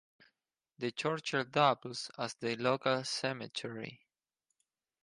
The 0.79 0.91
churchyard 0.93 1.51
doubles 1.51 2.09
as 2.17 2.33
the 2.33 2.55
local 2.55 3.03
cemetery. 3.03 4.01